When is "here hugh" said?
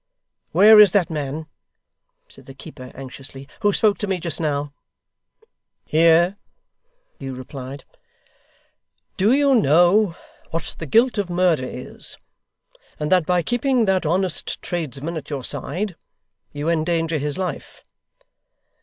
5.85-7.35